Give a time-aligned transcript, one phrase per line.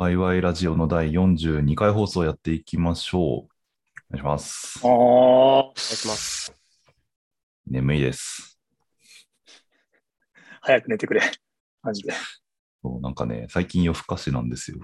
[0.00, 3.22] ワイワイラジオの第42回放送やっていきましょう。
[3.22, 4.88] お願いしますあ。
[4.88, 6.54] あ、お願いします。
[7.66, 8.58] 眠いです。
[10.62, 11.20] 早く寝てくれ。
[11.82, 12.14] マジで。
[12.82, 14.78] そうなんかね、最近夜更かしなんですよ。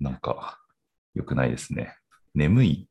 [0.00, 0.60] なんか、
[1.12, 1.94] 良くないですね。
[2.34, 2.88] 眠い、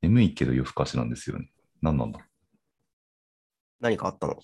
[0.00, 1.52] 眠いけど夜更かしなんですよね。
[1.82, 2.20] 何なんだ？
[3.78, 4.38] 何かあったの？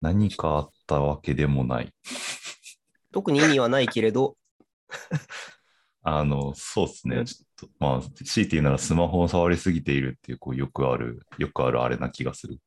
[0.00, 1.92] 何かあったわけでもない。
[3.10, 4.36] 特に意味はないけれど、
[6.04, 7.16] あの、そうですね。
[7.16, 12.58] うんちょっと、まあ、強いて言うならスマホを触りすぎているっていう、こう、よくある、よくあるあれな気がする。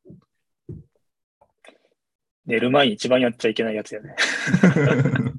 [2.46, 4.16] 寝る前に一番やっちゃいけないやつやね。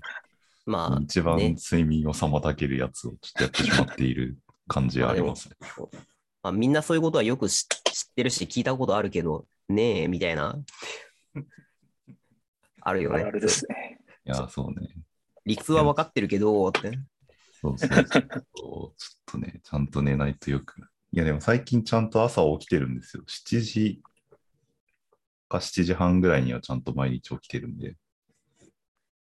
[0.66, 5.54] まあ、一番ね睡眠を妨げるやつをちょっとやってしまっている感じはありますね。
[6.42, 10.58] まあ、みんなそういうことはよく知知ってるし、聞いたことあるけど、ねえ、みたいな。
[12.82, 13.22] あるよね。
[13.22, 14.00] あれですね。
[14.26, 14.88] いや、そうね。
[15.46, 16.98] 理屈は分かってるけど、って。
[17.60, 18.04] そうそうそう。
[18.06, 18.94] ちょっ
[19.26, 20.82] とね、ちゃんと寝ないとよく。
[21.12, 23.22] いや、でも最近ちゃんと朝起きてるんですよ。
[23.26, 24.02] 7時
[25.48, 27.96] か7時半ぐらいにはちゃんと毎日起きてるんで、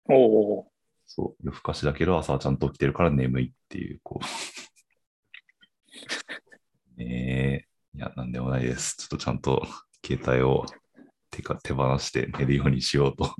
[0.08, 0.72] おお
[1.06, 4.24] そう、夜更かしだけど朝はちゃんと起きてるから眠いっていう、こう。
[6.96, 8.96] ねえ、いや、なんでもないです。
[8.96, 9.66] ちょっとちゃんと
[10.04, 10.66] 携帯を
[11.30, 13.34] 手か手放して寝るようにしようと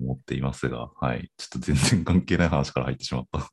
[0.00, 1.30] 思っていますが、はい。
[1.36, 3.50] ちょっと全然関係ない話から入ってしまった。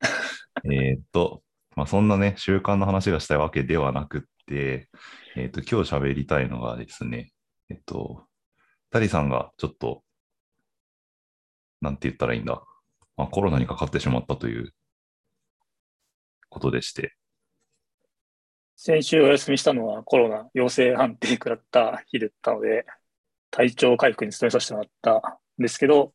[0.70, 1.42] えっと、
[1.76, 4.88] まあ、そんなね、習慣の話がしたいわけではなくって、
[5.36, 7.32] えーっと、今日喋りたいのがですね、
[7.68, 8.26] えっと、
[8.90, 10.04] タリさんがちょっと、
[11.80, 12.62] なんて言ったらいいんだ、
[13.16, 14.72] まあ、コロナにかかってしまったという
[16.48, 17.16] ことでして、
[18.76, 22.84] 先週お休みしたのはコロナ陽性判定食らった日だったので、
[23.50, 26.12] 体調回復に努めさせてもらったですけど、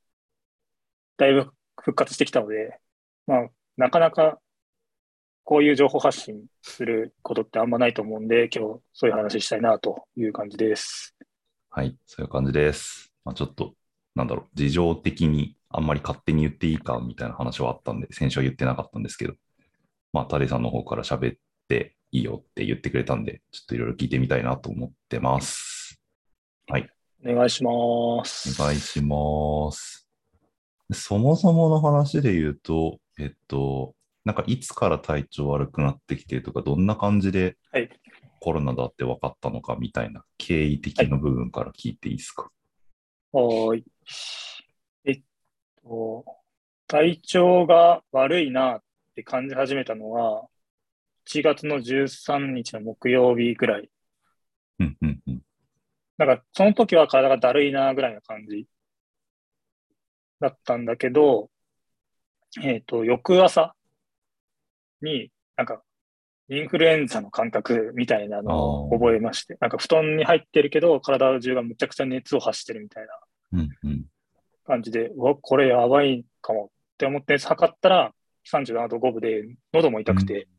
[1.18, 2.80] だいぶ復活してきたので、
[3.28, 4.39] まあ、なかなか
[5.44, 11.16] こういう情報発信することってあんまないと思うんで、今日そういう話したいなという感じです。
[11.72, 13.11] はい、そういう感じです。
[13.26, 13.73] まあ、ちょっと、
[14.16, 19.33] なんだろう、事情的にあんまり勝手に言っていいかみたいな話はあったんで、先週は言ってなかったんですけど、
[20.14, 25.99] まあ、タリさんの方から喋っていいよって言ってくれたんで、ちょっといろいろ聞いてみたいなと思ってます。
[26.67, 26.89] はい
[27.25, 28.61] お願いします。
[28.61, 30.07] お願いします。
[30.91, 33.93] そもそもの話で言うと、えっと、
[34.25, 37.89] なんかいつから体調悪くなってきてとか、どんな感じではい
[38.41, 42.49] コロナだって分かったのかみたいな経緯的な部分から聞いていいですか？
[43.33, 43.86] はーい。
[45.03, 45.21] えっ
[45.83, 46.23] と、
[46.87, 48.81] 体調が悪いなっ
[49.13, 50.47] て感じ始めたのは、
[51.27, 53.89] 1月の13日の木曜日ぐらい。
[54.80, 55.41] うんうんうん。
[56.19, 58.65] なんか、その時は体がだるいなぐらいの感じ
[60.41, 61.49] だったんだけど、
[62.61, 63.73] えっと、翌朝
[65.02, 65.81] に、なんか、
[66.49, 73.13] インフルエンザの感覚みたいなのを覚えまして、なんか布団に入ってるけど、体中がむちゃくちゃ熱を発してるみたいな
[73.53, 74.05] うんうん。
[74.65, 78.13] 感じで、うわ、これやばいかもって思って測ったら、
[78.51, 80.58] 37度5分で、喉も痛くて、うん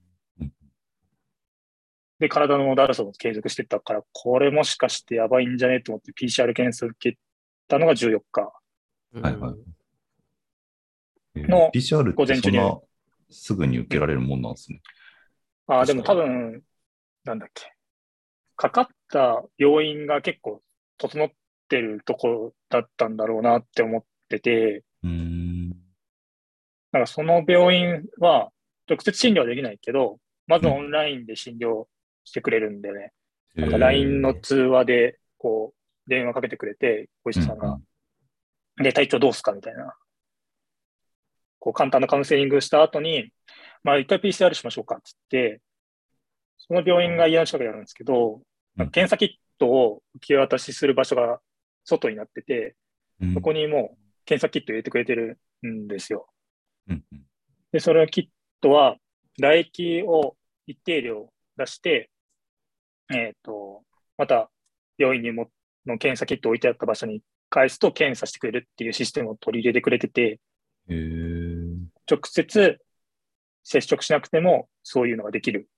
[2.20, 5.80] で、体のだるさも継続してたから、これもしかしてやばいんじゃね？
[5.80, 7.18] と思って PCR 検査受け
[7.66, 8.42] たのが14日。
[8.42, 9.54] はいはい
[11.34, 12.58] えーの PCR 午前中に
[13.30, 14.80] すぐに受けられるもんなんですね。
[15.66, 16.62] ああ、でも多確分、
[17.24, 17.72] なんだっけ。
[18.56, 20.60] かかった病院が結構
[20.98, 21.30] 整っ
[21.68, 25.68] てるところだったんだろうなって思ってて、うーん。
[26.92, 28.50] なんかその病院は
[28.88, 31.86] 直接診療はできないけど、まずオンラインで診療
[32.24, 33.12] してくれるんでね。
[33.54, 37.78] なんか LINE の通話で、こう、電話かけてくれて、お医者さんが。
[38.76, 39.52] で、体調どうすか？
[39.52, 39.94] みたいな。
[41.58, 43.32] こう、簡単なカウンセリングした後に、
[43.82, 45.60] まあ、一回 PCR しましょうかっつって、
[46.58, 48.34] その病院が家の近くにあるんですけど、
[48.78, 51.40] うん検査キットを受け渡しする場所が
[51.84, 52.76] 外になってて、
[53.20, 56.28] うんそこにもう検査キット入れてくれてるんですよ。
[56.88, 57.22] うんうん
[57.72, 58.26] で、それキッ
[58.60, 58.96] トは、
[59.36, 62.10] 唾液を一定量出して、
[63.12, 63.82] えっ、と、
[64.16, 64.50] また
[64.98, 65.48] 病院にも
[65.86, 70.40] の検査キットを置いてあった場所に返すと検査してくれるっていうシステムを取り入れてくれてて、
[72.08, 72.78] 直接
[73.62, 75.68] 接触しなくてもそういうのができる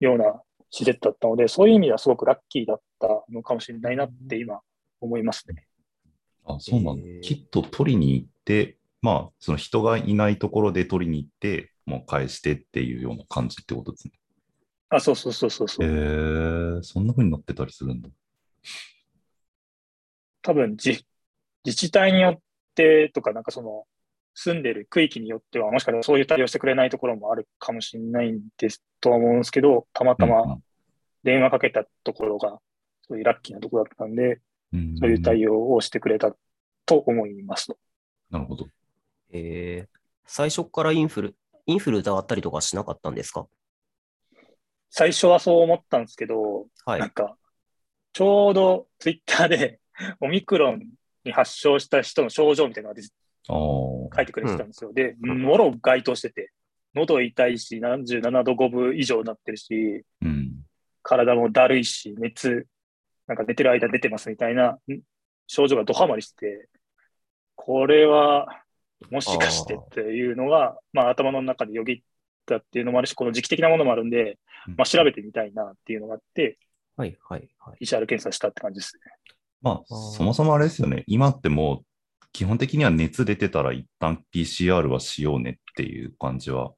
[0.00, 0.40] ような
[0.70, 4.60] 施設だったので、そういう意味ではすごくラッキーだったのかもしれないなって今
[5.00, 5.66] 思いますね。
[6.46, 7.20] あ、そうなんだへー。
[7.20, 14.14] キット取りに行って、まあ、その人がいないところで取りに行って、もう返してっていうような感じってことですね。
[14.90, 15.92] あ、そうそうそうそうそへえう。
[16.78, 18.08] ー、そんな風になってたりするんだ。
[20.42, 21.02] 多分自
[21.64, 22.42] 自治体によっ
[22.74, 23.84] てとか、なんかその
[24.34, 30.58] 住んでる区域によっては、もしかしたらそういう対応してくれないところもあるかもしれないんですとは思うんですけど、たまたま
[31.22, 32.58] 電話かけたところが、
[33.08, 34.40] そういうラッキーなところだったんで、
[34.72, 36.34] うんそういう対応をしてくれた
[36.84, 37.78] と思いますと。
[38.30, 38.66] なるほど。
[39.30, 43.46] えー、最初からインフル、インフル疑ったりとかしなかったんですか？
[44.96, 47.10] 最初はそう思ったんですけど、はいなん。
[47.10, 47.36] か、
[48.12, 49.80] ちょうどツイッターで
[50.20, 50.88] オミクロン
[51.24, 53.02] に発症した人の症状みたいなのが。
[54.16, 54.92] 書いてくれてたんですよ。
[54.92, 56.52] で、うんもろ該当してて、
[56.94, 60.64] 喉痛いし、77度5分以上になってるし、うん。
[61.02, 62.68] 体もだるいし、熱、
[63.26, 65.02] なんか寝てる間出てますみたいなうん
[65.48, 66.68] 症状がドハマりして、
[67.56, 68.62] これは
[69.10, 72.02] もしかしてっていうのが、まあ頭の中でよぎっ
[72.46, 74.38] たっていうのもあるし、この時期的なものもあるんで、
[74.76, 76.58] まあ調べてみたいなっていうのがあって、
[76.96, 77.84] はい、はい、はい。
[77.84, 79.00] PCR 検査したって感じですね。
[79.62, 81.04] まあ、そもそもあれですよね。
[81.06, 81.84] 今ってもう、
[82.32, 86.72] 基本的には熱出てたら一旦 PCR はしようねっていう感じは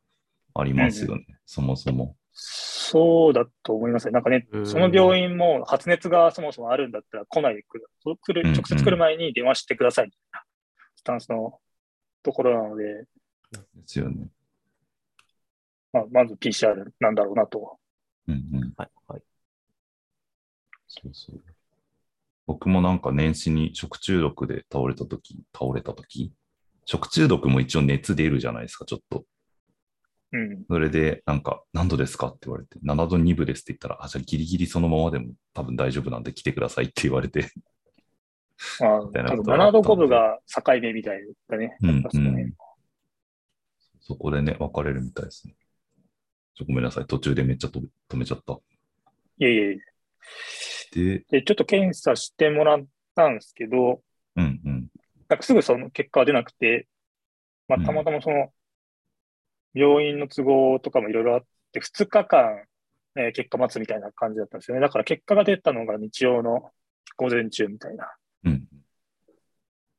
[0.54, 1.26] ありますよね。
[1.46, 2.16] そもそも。
[2.32, 4.12] そうだと思いますね。
[4.12, 7.88] なんかねう、んその病院も発熱がそもそもあるんだったら来ないでくる。
[8.04, 10.44] 直接来る前に電話してくださいみたいな
[10.96, 11.58] スタンスの
[12.22, 14.28] ところなので、ですよね。
[15.96, 17.78] まあ、まず PCR なんだろうなと。
[18.28, 18.74] うんうん。
[18.76, 19.22] はい、はい。
[20.88, 21.40] そうそう。
[22.46, 26.32] 僕もなんか年始に食中毒で倒れたとき、倒れたとき、
[26.84, 29.24] 食中毒も一応熱出るじゃないですか、ちょっと。
[30.32, 30.64] うん。
[30.68, 37.50] それで、なんか、何度ですかって言われて、7度2分ですって言ったら、あ、じゃあギリギリそのままでも多分大丈夫なんで来てくださいって言われて、
[38.80, 41.76] まあ、みたいな多分ことがあったんで7度5分が境目みたいだね。
[41.82, 42.52] うんやっぱその辺
[44.06, 45.56] そこでね、分かれるみたいですね。
[46.56, 48.54] ちょごめんなさい、途中でめっちゃ止めちゃった。
[49.38, 49.78] いえいえ。
[50.92, 54.02] で、で、ちょっと検査してもらったんですけど、
[54.36, 54.88] うんうん。
[55.28, 56.88] なんかすぐその結果は出なくて、
[57.68, 58.52] まあ、うんたまたまその、
[59.74, 62.64] 病院の都合とかもいろいろあって、2日間、
[63.16, 64.80] えー結果待つみたいな感じだったんですよね。
[64.80, 66.70] だから結果が出たのが日曜の
[67.18, 68.10] 午前中みたいな、
[68.44, 68.68] うん。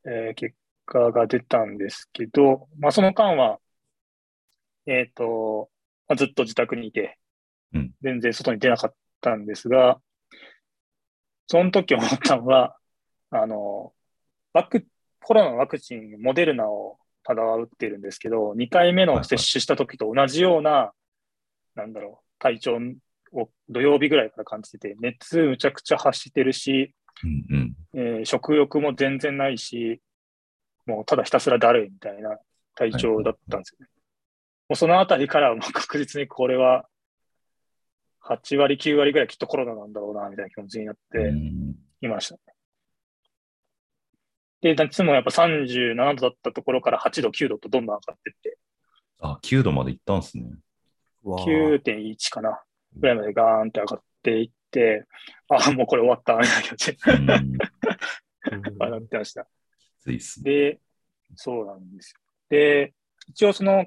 [0.06, 0.56] えー結
[0.88, 3.60] 果が出たんですけど、まあ、その間は、
[4.88, 5.69] えっ、と、
[6.07, 7.18] まあ、ずっと自宅にいて
[7.74, 10.00] うん、全然外に出なかったんですが、
[11.48, 12.75] その時思ったのは、
[13.31, 13.94] あの、
[14.54, 14.86] ワク、
[15.21, 20.92] コロナのワクチン、モデルナをただは打ってるんですけど、2回目の接種した時と同じような、
[21.75, 22.77] なんだろう、体調
[23.33, 26.94] を土曜日ぐらいから感じてて、熱むちゃくちゃ発してるし、
[27.24, 27.74] うんうん。
[27.94, 30.01] えー食欲も全然ないし、
[30.86, 32.38] もうただひたすらだるいみたいな
[32.75, 33.88] 体調だったんですよね。
[34.69, 36.88] もうそのあたりからもう確実にこれは
[38.22, 42.42] 8割、9割ぐらいきっとコロナなんだろうな、みたいな気持ちになってうんいましたね。
[44.62, 48.58] で、夏もやっぱ37度だったところから8度、9度とどんどん上がってって、
[49.19, 50.46] あ、9度まで行ったんですね。
[51.24, 52.62] わあ9.1かな、
[52.96, 55.06] ぐらいまでガーンって上がっていって、
[55.50, 57.30] あ、もうこれ終わった、みたいな気持ちにうん。
[58.52, 59.44] うんなってました。
[59.44, 59.48] き
[60.00, 60.52] ついっすね。
[60.52, 60.80] で、
[61.36, 62.20] そうなんですよ。
[62.50, 62.94] で、
[63.28, 63.86] 一応その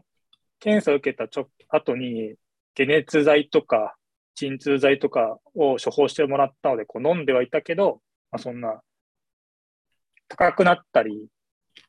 [0.60, 2.36] 検査を受けたちょ後に、
[2.76, 3.96] 解熱剤とか
[4.34, 8.80] 鎮痛剤とかを処方してもらったので、こう飲んではいたけど、まあ、そんな、
[10.28, 11.26] 高くなったり、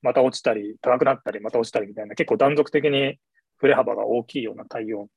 [0.01, 3.19] また落ちたり、高くなったり、また落ちたりみたいな、結構断続的に
[3.57, 5.07] 振れ幅が大きいような体温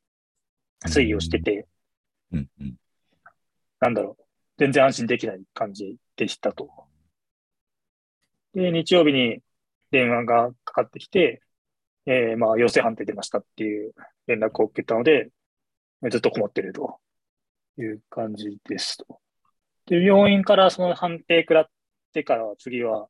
[0.87, 1.66] 推移をしてて、
[2.32, 2.75] うんうん。
[3.80, 4.25] なんだろう、
[4.58, 6.70] 全然安心できない感じでしたと。
[8.54, 9.40] で、日曜日に
[9.90, 11.42] 電話がかかってきて、
[12.06, 13.94] えーまあ、陽性判定出ましたっていう
[14.26, 15.30] 連絡を受けたので、
[16.11, 16.99] ずっと困ってると
[17.78, 19.20] いう感じですと。
[19.87, 21.66] で、病院からその判定食らっ
[22.12, 23.08] てから次は、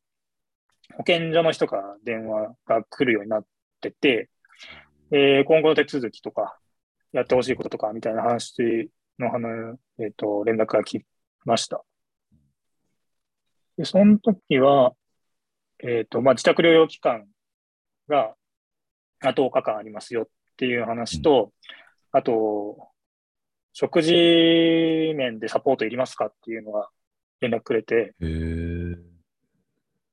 [0.97, 3.47] 保健所の人から電話が来るようになっ
[3.81, 4.31] てて、
[5.11, 6.59] えー今後の手続きとか、
[7.13, 11.05] やってほしいこととかみたいな話の話、えっ、と、連絡が来
[11.45, 11.85] ました。
[13.77, 14.95] で、その時は、
[15.79, 17.27] えっ、と、まあ、自宅療養期間
[18.09, 18.35] が、
[19.31, 20.26] あ10日間ありますよっ
[20.57, 21.52] ていう話と、
[22.12, 22.88] あと、
[23.73, 24.12] 食事
[25.16, 26.88] 面でサポートいりますかっていうのが
[27.40, 28.97] 連絡くれて、へえ。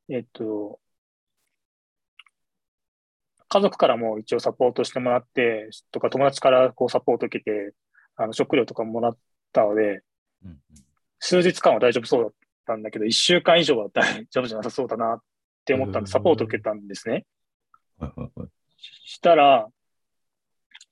[0.09, 0.79] えっと、
[3.47, 7.73] 家族からも一応サポートしてもらって、とか友達からこうサポート受けて、
[8.15, 9.17] あの食料とかももらっ
[9.51, 10.01] たので、
[10.43, 10.59] うん
[11.23, 12.33] 数日間は大丈夫そうだっ
[12.65, 15.21] たんだけど、一週間以上は大丈夫じゃなさそうだなっ
[15.65, 17.25] て思ったんで、うんサポート受けたんですね。
[17.99, 18.49] はいはいはい。
[19.05, 19.67] したら、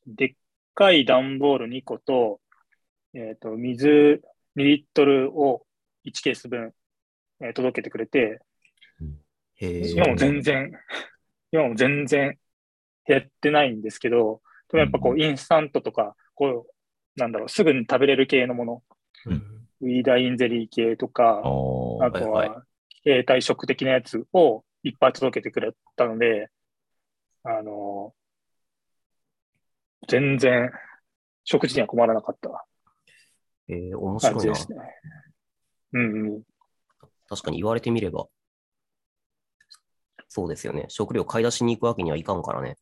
[0.08, 0.34] でっ
[0.74, 2.40] かい段ボール2個と、
[3.14, 4.22] えっ、と、水
[4.56, 5.66] 2リットルを
[6.06, 6.74] 1ケース分、
[7.42, 8.42] えー届けてくれて、
[9.60, 10.72] 今も全然
[11.52, 12.38] 今も全然
[13.06, 14.42] 減ってないんですけど、
[14.72, 18.84] でもやっぱこうう、インスタントとか、こう、なんだろう、すぐに食べれる系のもの、
[19.26, 19.68] うん。
[19.82, 22.64] ウィーダインゼリー系とか、あとはいはは、
[23.04, 26.50] 携帯食的なやつをいっぱい届けてくれたので、
[27.44, 28.14] あの、
[30.08, 30.72] 全然
[31.44, 32.66] 食事には困らなかった
[33.68, 34.42] えー、面白いな。
[34.44, 34.78] ですね。
[35.94, 36.44] うんうん。
[37.28, 38.28] 確かに言われてみれば。
[40.28, 40.86] そうですよね。
[40.90, 42.78] 食料買い出しに行くわけにはいかんからね。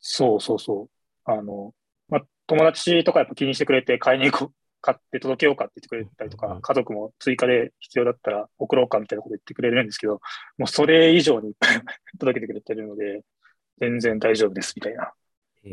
[0.00, 1.30] そうそうそう。
[1.30, 1.72] あの、
[2.08, 10.20] まあ、友達とかやっぱ気にしてくれて買いに行こう、買って届けようかって言ってくれたりとうんうん、か家族も追加で必要だったら送ろうかみたいなこと言ってくれるんですけど、
[10.58, 11.54] もうそれ以上に
[12.18, 13.22] 届けてくれてるので、
[13.78, 15.12] 全然大丈夫ですみたいな。
[15.64, 15.70] へ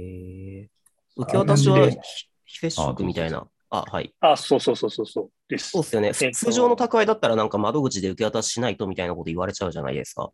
[0.62, 0.70] え。
[1.15, 1.98] 受け渡しは非
[2.46, 3.48] 非接触みたいな。
[3.70, 4.13] あ、はい。
[4.20, 5.82] あ、そうそうそうそうそうですそう。
[5.82, 6.12] っすよね。
[6.12, 10.32] と通常の宅配だったらなんか窓口で受け渡ししないとみたいなこと言われちゃうじゃないですか。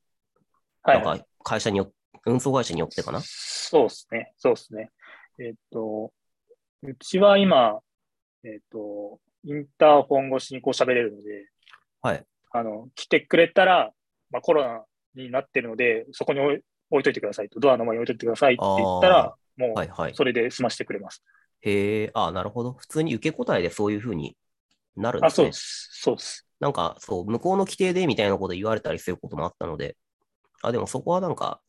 [0.84, 1.92] はい、なんか会社によ
[2.26, 3.22] 運送会社によってかな。
[3.24, 4.34] そうですね。
[4.38, 4.92] そうですね。
[5.40, 6.12] えっ、と、
[6.84, 7.80] うちは今、
[8.44, 11.48] えっ、と、インターフォン越しにこう喋れるので、
[12.02, 12.26] はい。
[12.52, 13.92] あの、来てくれたら、
[14.32, 16.40] まあ、コロナになってるので、そこに
[16.90, 20.12] 置いといてくださいと、ドアの前に置いといてくださいって言ったら、もはいはい。
[20.12, 21.24] うそれで済ましてくれます。
[21.62, 22.74] へえ、あ、なるほど。
[22.74, 24.38] 普通に受け答えでそういうふうに
[24.96, 25.54] なるんあ、ですねそうで。
[25.54, 25.90] す。
[25.94, 26.46] そうです。
[26.60, 29.98] なんか、そう、向こうの規定でみたいなこと言われたりすることもあったので、
[30.64, 31.62] あ、でもそこはなんか、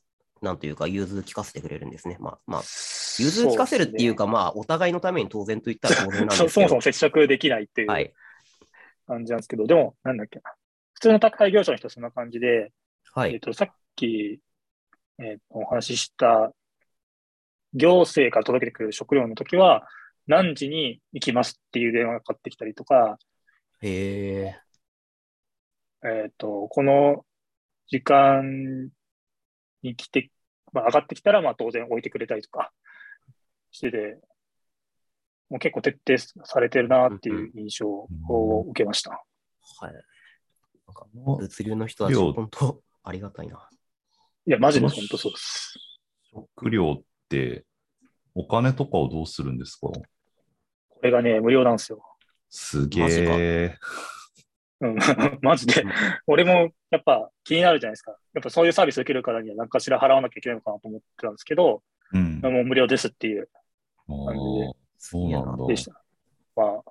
[0.42, 2.16] なんというか、融通聞かせてくれるんですね。
[2.20, 2.62] まあ、まあ、
[3.18, 6.48] 融通聞かせるっていうか、まあ、お互いのために当然と言ったら当然なんですけど。
[6.52, 8.12] そもそも接触できないっていうはい。
[9.06, 10.52] 感じなんですけど、でも、なんだっけな。
[10.94, 12.72] 普通の宅配業者の人はそんな感じで、
[13.14, 13.34] はい。
[13.34, 14.40] えっと、さっき、
[15.18, 16.52] えっと、お話しした、
[17.74, 19.86] 行政から届けてくれる食料の時は、
[20.26, 23.18] 何時に行きますっていう電話がかかってきたりとか、
[23.82, 24.60] へえ。
[26.04, 27.24] えっと、この
[27.88, 28.90] 時間
[29.82, 30.30] に来て、
[30.72, 32.72] まあ、上がってきたら、まあ、当然置いてくれたりとか
[33.70, 34.18] してて、
[35.48, 38.08] もう結構徹底されてるなっていう印象を
[38.70, 39.10] 受けました。
[39.10, 39.92] はい。
[39.92, 43.68] なんか、物流の人たち、量本当ありがたいな。
[44.46, 45.74] いや、マジで本当そうです。
[46.32, 47.64] 食料って、
[48.34, 49.88] お金とかをどうするんですか？
[49.88, 50.02] こ
[51.02, 52.02] れがね、無料なんですよ。
[52.48, 53.76] すげえ。
[54.80, 54.96] うん、
[55.42, 55.92] マジでうん。
[56.26, 58.16] 俺もやっぱ気になるじゃないですか。
[58.34, 62.40] やっぱそういうサービス受けるからには何かしら払わなきゃいけないのかなと思ってたんですけど、うん。
[62.40, 63.48] もう無料ですっていう
[64.08, 65.66] あ感じでーそうなんだ。
[65.66, 65.92] でした。
[66.54, 66.82] まあ、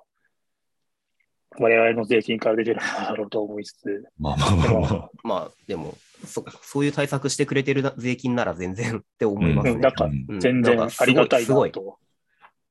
[1.58, 5.10] 我々の税金から出てるんだろうと思いつつ、まあまあまあまあ。
[5.22, 9.74] まあ、でも、そ、そういう対策してくれてるな税金なら全然って思いますね。
[9.74, 11.70] うんなんかうん全然ありがたいすごい。
[11.70, 11.98] なと。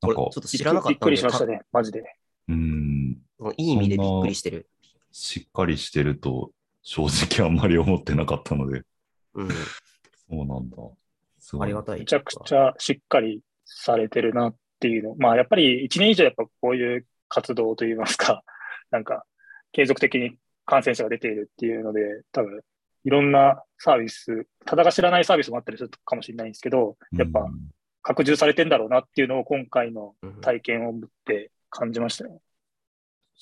[0.02, 2.04] なんかこれちょっ、と知らなかったんでびっくりしましたね、マジで。
[2.48, 3.18] うん。
[3.40, 4.68] かいい意味でびっくりしてる。
[5.12, 8.84] しっかりしてると、正直あんまり思ってなかったので。
[9.34, 9.50] うん。
[9.50, 9.56] そ
[10.32, 10.78] うなんだ。
[11.40, 12.00] すごいありがたい。
[12.00, 15.16] めちゃくちゃしっかりされてるなっていうの。
[15.18, 18.44] まあ、やっぱり1年以上やっぱこういう活動といいますか、
[18.92, 19.26] なんか、
[19.72, 22.62] 継続的に感染者が出ているっていうので、多分、
[23.06, 27.72] いろんなサービス、ただが知らないサービスもあったりするかもしれないんですけど、やっぱうん
[28.02, 32.40] 拡充されてんだろうなっていうのを今回のうん体験を持って感じましたね。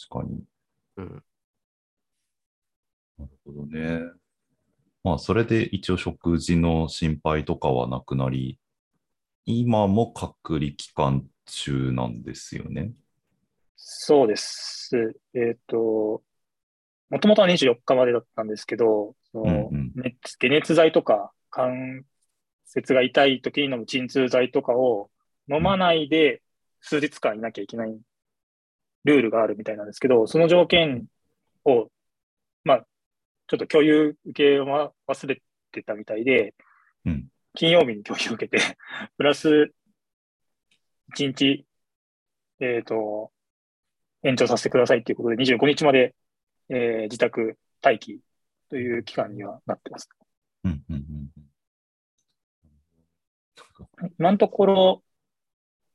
[0.09, 0.43] 確かに。
[0.97, 1.23] うん。
[3.17, 3.99] なるほどね。
[5.03, 8.57] まあ、それで一応食事の心配とかはなくなり、
[9.45, 12.93] 今も隔離期間中なんですよね。
[13.75, 15.13] そうです。
[15.33, 16.23] えっ、と、
[17.09, 19.41] もともとは24日までだったんですけど、う。
[19.41, 19.91] んうん。
[19.95, 22.03] 熱解熱剤とか関
[22.65, 25.09] 節が痛い時に飲む鎮痛剤とかを
[25.49, 26.41] 飲まないで
[26.81, 27.97] 数日間いなきゃいけない
[29.05, 31.05] ルールがあるみたいなんですけど、その条件
[31.65, 31.89] を、
[32.63, 32.85] まあ、
[33.47, 36.53] ちょっと共有受け忘れてたみたいで、
[37.05, 37.27] うん。
[37.55, 38.77] 金曜日に共有受けて、
[39.17, 39.73] プラス
[41.15, 41.65] 1日、
[42.59, 43.31] えっ、と、
[44.23, 46.15] 延長させてくださいっていうことで、25日まで、
[46.69, 48.21] えー自宅待機
[48.73, 50.09] という期間にはなってます。
[50.63, 51.29] うんうんうん
[54.01, 54.11] うん。
[54.17, 55.03] 今のところ、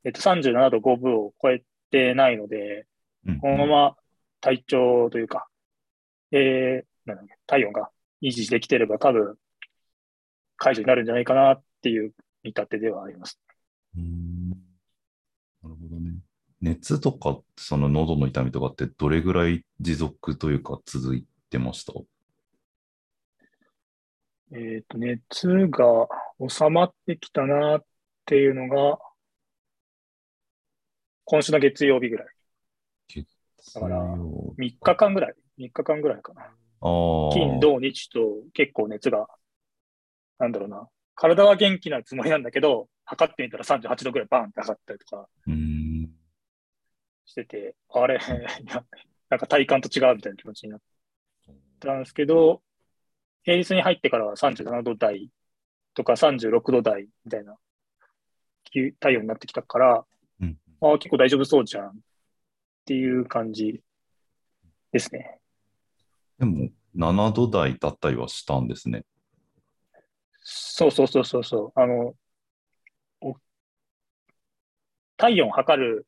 [0.04, 2.86] えっと、37度5分を超えてないので、
[3.26, 3.96] うんこのまま
[4.40, 5.48] 体調というか、
[6.30, 7.90] えー、なん体温が
[8.22, 9.34] 維持できてれば多分
[10.56, 12.12] 解除になるんじゃないかなっていう
[12.44, 13.40] 見立てではあります。
[13.96, 14.54] うんな
[15.64, 16.20] るほどね。
[16.60, 21.92] 熱とか、その喉の痛みとかってどれぐらい持続というか続いてました？
[24.52, 26.08] えっ、と、熱が
[26.48, 27.84] 収まってきたなっ
[28.24, 28.98] ていうのが、
[31.24, 32.28] 今週の月曜日ぐらい。
[33.74, 36.50] だから強3日間ぐらい ?3 日間ぐらいかな。
[37.32, 38.18] 金、土、日と
[38.54, 39.26] 結構熱が、
[40.38, 45.28] なんだろうな、体は元気なつもりなんだけど、測ってみたら38度ぐらいバーンって上がったりとか。
[47.26, 48.18] してて、あれ、
[49.28, 50.80] なんか体感と違うみたいな気持ちになっ
[51.80, 52.62] たんですけど、
[53.44, 55.30] 平日に入ってからは37度台
[55.94, 57.56] とか36度台みたいな
[58.64, 60.04] 気体温になってきたから、
[60.40, 61.92] うんああ、結構大丈夫そうじゃんっ
[62.84, 63.82] ていう感じ
[64.92, 65.40] ですね。
[66.38, 69.04] でも、7度台だったりはしたんですね。
[70.40, 71.80] そうそうそうそうそう。
[71.80, 72.14] あの、
[73.20, 73.34] お
[75.16, 76.06] 体温測る、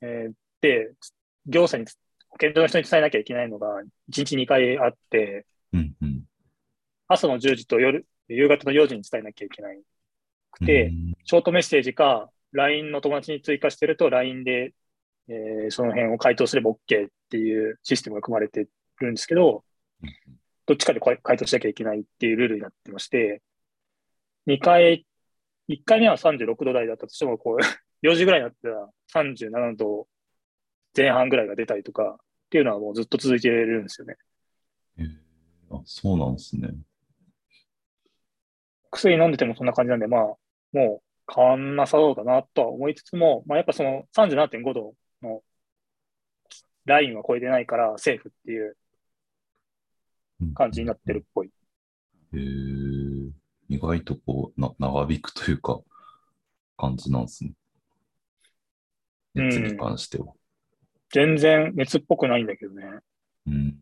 [0.00, 0.92] えーで、
[1.46, 1.86] 業者に、
[2.28, 6.24] 保健所の人に伝えなきゃいけないのが、1日2回あって、うんうん。
[7.08, 9.80] 朝の10時と夜、夕方の4時に伝えなきゃいけない
[10.50, 14.74] くて、うんショートメッセージか、LINE の友達に追加してると、LINE で、
[15.28, 18.66] えーその辺を回答すれば OK っていうシステムが組まれて
[19.00, 19.64] るんですけど、
[20.66, 23.42] どっちかで回回答しなきゃいけないっていうルールになってまして、
[24.46, 25.06] 2回、
[25.68, 27.58] 1回目は36度台だったとしても、こう、
[28.06, 30.08] 4時ぐらいになったら37度
[30.96, 34.16] 前半ぐらいが出たりとかっていうのはもうずっと続いてるんですよね。
[35.70, 36.70] あそうなんですね。
[38.90, 40.20] 薬飲んでてもそんな感じなんで、まあ、
[40.72, 45.42] もう変わんなさそうだなとは思いつつも、まあ、やっぱその37.5度の
[46.86, 48.76] ラインは超えてないからセーフっていう
[50.40, 51.50] うん感じになってるっぽい。
[52.32, 52.40] へえ。
[53.68, 55.80] 意外とこう、な、長引くというか、
[56.76, 57.52] 感じなんですね。
[59.34, 60.32] 熱に関しては。
[61.12, 62.84] 全然熱っぽくないんだけどね。
[63.46, 63.78] うん。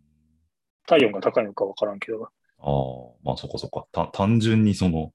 [0.89, 2.25] 体温が高いのかわからんけど。
[2.25, 2.29] あ
[2.61, 3.87] あ、まあそこそこ。
[3.93, 5.13] た、単純にその、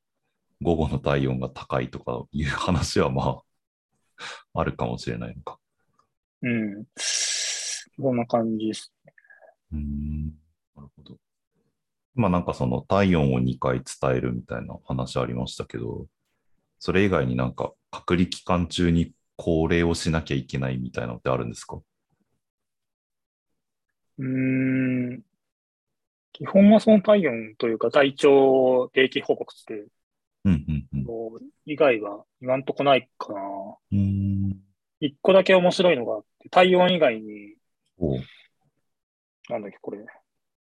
[0.61, 3.41] 午後の体温が高いとかいう話はまあ、
[4.53, 5.59] あるかもしれないのか。
[6.41, 6.85] うん。
[6.95, 8.93] そんな感じです。
[9.71, 10.25] うーん。
[10.75, 11.17] なるほど。
[12.15, 16.05] まあなんかその体温を2回伝えるみたいな話ありましたけど、
[16.79, 21.81] それ以外になんか隔離期間中に恒例をしなきゃいけないみたいなのってあるんですか？
[24.19, 24.25] うー
[25.17, 25.23] ん。
[26.33, 29.85] 基本はその体温というか体調定期報告って、
[30.45, 31.05] うんうんうん。
[31.65, 33.39] 以外は今んとこないかな。
[33.39, 34.59] うーん。
[34.99, 37.55] 一個だけ面白いのがあって、体温以外に、
[39.49, 39.99] なんだっけ、これ、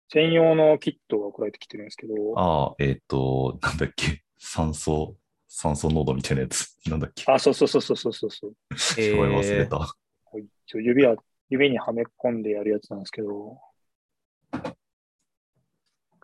[0.10, 5.15] 専用のキットが送られてきてるんですけど、ああ、えっ、と、なんだっけ、酸素、
[5.47, 6.75] 酸素濃度みたいなやつ。
[6.88, 7.23] なんだっけ。
[7.31, 8.55] あ、そうそうそうそうそうそう そう。
[8.97, 9.95] 名前忘れた。
[10.23, 11.15] こう一応指は、
[11.49, 13.60] 指にはめ込んでやるやつなんですけど、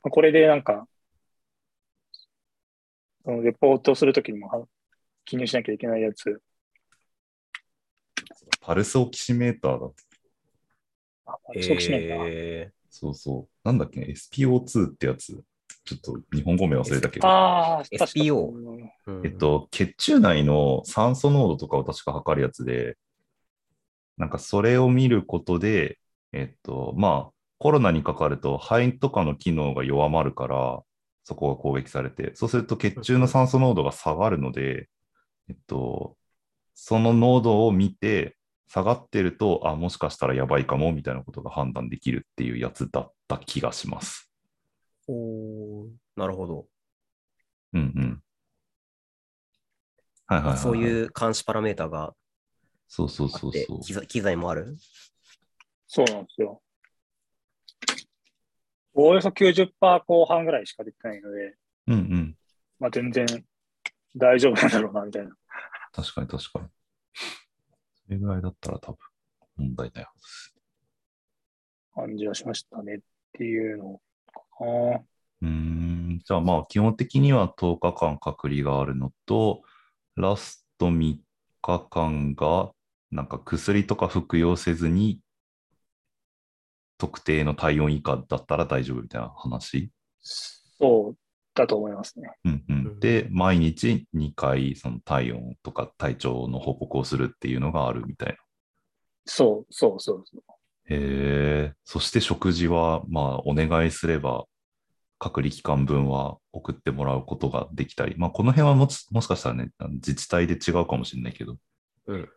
[0.01, 0.87] これでなんか、
[3.23, 4.65] そのレポートするときにもは
[5.25, 6.41] 記入しなきゃいけないやつ、
[8.61, 9.87] パルスオキシメーターだ。
[11.25, 12.25] あ、そうしないかな。
[12.27, 13.67] えそうそう。
[13.67, 15.41] なんだっけ、SPO2 ってやつ。
[15.85, 17.27] ちょっと日本語名忘れたけど。
[17.27, 18.53] ああ、SPO
[19.23, 22.97] えっ、と、血中内の酸素濃度とかを確か測るやつで、
[24.17, 25.99] なんかそれを見ることで、
[26.33, 30.81] えっと、まあ、コロナにかかると肺とかの機能が弱まるから、
[31.23, 34.89] そこが攻撃されて、そうすると血中の酸素濃度が下がるので、
[35.49, 36.15] えっと、
[36.73, 38.37] その濃度を見て、
[38.69, 44.31] 下がってると、あ、もしかしたらやばいかも、みたいなことが判断できるっていうやつだった気がします。
[45.07, 46.67] おーなるほど。
[47.73, 48.21] うんうん。
[50.27, 50.57] はいはいはい、はい。
[50.59, 52.13] そういう監視パラメータが
[52.89, 53.81] そうそうそうそう。
[53.81, 54.77] 機材、機材もある？
[55.87, 56.61] そうなんですよ。
[58.99, 59.69] おおよそ90%
[60.07, 61.55] 後半ぐらいしか出てないので、
[61.85, 62.35] うんうん。
[62.79, 63.27] まあ全然
[64.15, 65.35] 大丈夫なんだろうな、みたいな。
[65.93, 66.65] 確かに確かに。
[67.13, 68.97] それぐらいだったら多分
[69.57, 70.55] 問題ないはずです。
[71.93, 72.99] 感じはしましたねっ
[73.33, 74.01] ていうの
[74.57, 74.99] かな。
[75.43, 76.19] うーん。
[76.25, 79.61] じゃあまあ基本的には10日間隔離があるのと、
[80.15, 81.19] ラスト3
[81.61, 82.71] 日間が
[83.11, 85.21] なんか薬とか服用せずに
[86.97, 89.91] 特定の体温以下だったら大丈夫みたいな話？
[90.21, 91.17] そう
[91.53, 92.31] だと思いますね。
[92.45, 98.35] うんううんん、で、毎日2回その体温とか体調の報告をするっていうのがあるみたいな。
[99.25, 100.41] そうそうそうそう。
[100.89, 104.45] へえ、そして食事は、まあ、お願いすれば、
[105.19, 111.57] 隔離期間分は送ってもらうことができたり、まあ、この辺はもしもしかしたらね、自治体で違うかもしれないけど、
[112.05, 112.29] うんうん。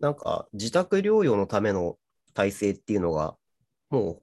[0.00, 1.96] なんか、自宅療養のための
[2.34, 3.36] 体制っていうのが、
[3.90, 4.20] も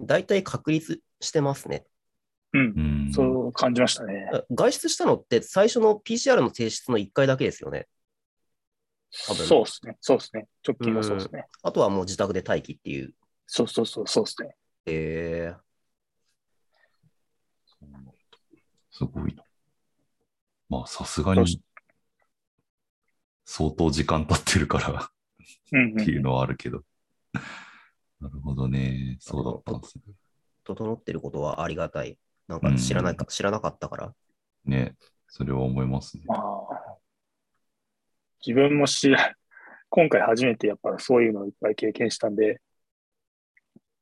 [0.00, 1.84] う、大体確立してますね。
[2.52, 2.74] うん
[3.06, 3.08] う。
[3.08, 4.28] ん、そう感じましたね。
[4.50, 7.86] 外出したのって、最初の PCR の提出の1回だけですよね。
[9.26, 9.96] 多分そうですね。
[10.00, 10.46] そうですね。
[10.66, 11.44] 直近はそうですね。
[11.62, 13.14] あとはもう自宅で待機っていう。
[13.46, 14.56] そうそうそう、そうですね。
[14.86, 15.54] え
[18.90, 19.42] すごいな。
[20.68, 21.60] まあ、さすがに、
[23.44, 25.08] 相当時間経ってるからっ
[26.04, 26.82] ていうのはあるけど。
[28.20, 29.16] なるほどね。
[29.20, 30.14] そうだったんですね。
[30.64, 32.18] 整ってることはありがたい。
[32.48, 34.14] なんか知らないか、知らなかったから。
[34.64, 34.96] ね。
[35.28, 36.24] それは思いますね。
[36.26, 36.98] まあ、
[38.46, 39.34] 自分も知ら、
[39.88, 42.60] 今回初めてやっぱそういうのをいっぱい経験したんで、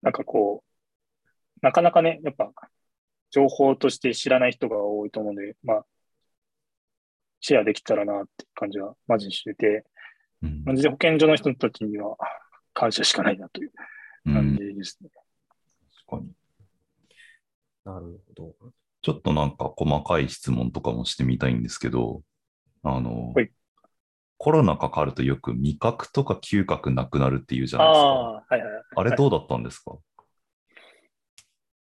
[0.03, 2.53] なんかこう、なかなかね、やっぱ
[3.31, 5.87] 情報として知らない人が多いと思うんで、まあ、
[7.40, 9.85] シェアできたらなって感じはマジにしてて、
[10.42, 12.16] うんマジで保健所の人たちには
[12.75, 13.73] 感謝しかないなという
[14.27, 15.11] うん感じですね。
[16.07, 16.33] 確かに。
[17.85, 18.55] なるほど。
[19.03, 22.23] ちょっとなんか細かい質問とかもしてみたいんですけど、
[22.85, 23.51] あのはい、
[24.39, 28.09] コロナかかるとよく味覚とか嗅覚なくなるっていうじゃあないですか。
[28.09, 28.83] あ、はいはい。
[28.97, 29.97] あれどうだったんですか、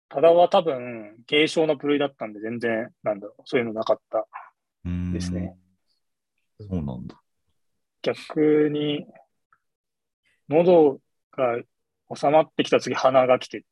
[0.08, 4.26] ただは多分、軽症の部類だったんで、全然、なんだろう、そういうのなかった。
[5.12, 5.56] ですね。
[6.58, 7.20] そうなんだ。
[8.02, 9.06] 逆に、
[10.48, 11.00] 喉
[11.32, 11.58] が
[12.14, 13.64] 収まってきた次、鼻が来て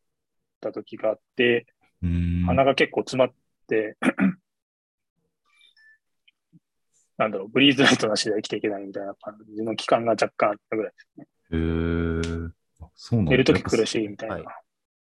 [0.61, 1.67] た時があって、
[2.03, 3.35] 鼻が結構詰まっ
[3.69, 3.97] て、
[7.17, 11.27] なんだろう、ブリーズライトなしでは生きていけないみたいな感じの期間が若干あったぐらいですね。
[11.51, 13.31] へーあそうなんだ。
[13.31, 14.35] 寝るとき苦しいみたいな。
[14.37, 14.45] はい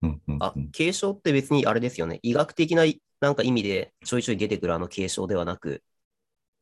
[0.04, 2.20] うんうんあうん、軽症って別にあれですよね。
[2.24, 2.84] 医学的な
[3.22, 5.82] なんか意味でちょいちょい出てくるあの軽症ではなく、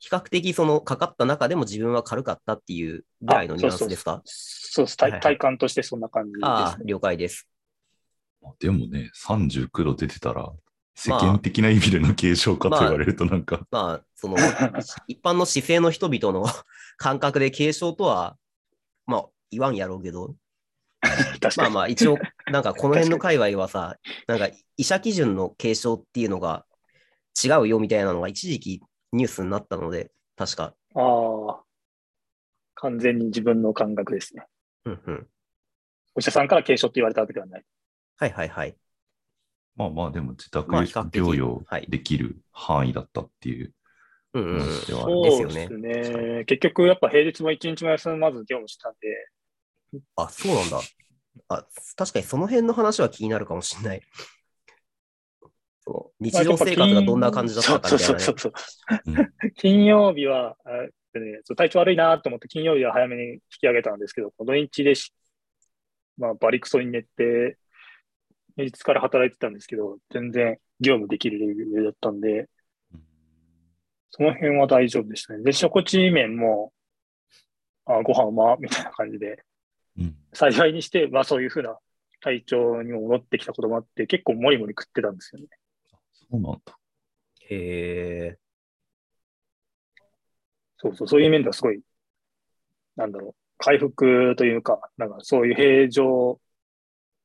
[0.01, 4.21] 比較的そのかかった中でも自分は軽かったっていうぐらいのニュアンスですか？
[4.25, 5.21] そうです、はいはい。
[5.21, 6.47] 体体感としてそんな感じです、ね。
[6.47, 7.47] ああ、了解です。
[8.59, 10.51] でもね、39度出てたら、
[10.95, 14.37] 世まあ間的な意味での軽症かと言われるとなんか、まあ、その、
[15.07, 16.47] 一般の姿勢の人々の
[16.97, 18.35] 感覚で軽症とは、
[19.05, 20.35] まあ、言わんやろうけど。
[21.57, 22.17] まあまあ、一応、
[22.51, 26.65] なんかこの辺の界隈はさ、なんか医者基準の軽症っていうのが
[27.43, 30.75] 違うよみたいなのが一時期ニュースになったので、確か。
[30.95, 31.63] ああ、
[32.75, 34.45] 完全に自分の感覚ですね。
[34.85, 35.27] うんうん。
[36.15, 37.63] お医者さんから軽症って言われたわけではない。
[38.17, 38.75] はいはいはい。
[39.75, 43.73] まあまあでも自宅療養はいできる範囲だったっていう
[44.33, 44.67] うんうん。
[44.67, 46.45] そうですね。
[46.45, 49.29] 結局、やっぱ平日も一日も休まず業務したんで、
[50.15, 50.81] あ、そうなんだ。
[51.49, 51.65] あ、
[51.97, 54.01] 確かにその辺の話は気になるかもしれない。
[55.91, 58.19] そう日常生活がどんな感じだったかみたいなね。
[58.19, 58.53] そうそうそう
[59.05, 60.69] そううん金曜日は、あ
[61.19, 65.13] ね、体調悪いなと思って金曜日は早めに引き上げたんですけど、土日でし、
[66.17, 67.57] まあ、バリクソに寝て、
[68.55, 72.47] 平日から働いてたんですけど、全然業務できるレベルだったんで、
[74.11, 75.43] その辺は大丈夫でしたね。
[75.43, 76.71] で、食事面も、
[77.85, 79.43] あご飯うまみたいな感じで、
[79.97, 81.77] うん幸いにして、まあそういうふうな
[82.21, 85.47] 体調にも戻ってきたこともあって、結構もりもり食ってたんですよね。
[86.31, 86.79] そうなんだ。
[87.49, 87.55] へ
[88.27, 88.39] え。
[90.77, 91.81] そうそう、そういう面ではすごい、
[92.95, 96.39] なんだろう、回復というか、なんかそういう平常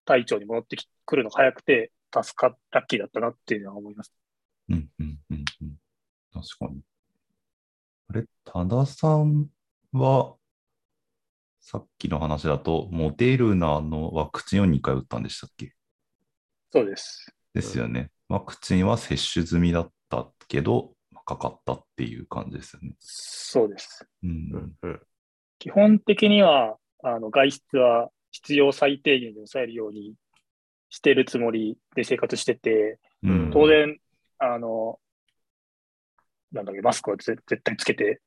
[0.05, 4.13] 体調に戻ってくるのが早くて、助かっラッキーだったなっていうのは思います。
[4.69, 5.77] うんうんうんうん。
[6.33, 6.81] 確かに。
[8.09, 9.49] あれ、多田さん
[9.93, 10.37] は、
[11.61, 15.75] さっきの話だと、モデルナのワクチンを2回打ったんでしたっけ？
[16.73, 17.35] そうです。
[17.55, 18.11] ですよね。
[18.29, 20.93] ワクチンは接種済みだったけど、
[21.27, 22.95] かかったっていう感じですよね。
[23.01, 24.07] そうです。
[24.23, 24.77] うん。
[25.59, 30.15] 基本的には、あの、外出は必要最低限で抑えるように
[30.89, 33.99] してるつもりで生活してて、うん当然、
[34.39, 35.01] あの、
[36.53, 38.21] なんだっけ、マスクはぜ絶対つけて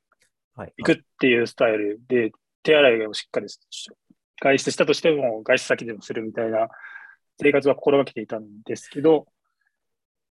[0.56, 0.74] はい。
[0.78, 2.32] いくっていうスタイルで、
[2.64, 3.60] 手洗いをしっかりし
[4.42, 6.68] 外出したとしても、外出先でもするみたいな
[7.42, 9.28] 生活は心がけていたんですけど、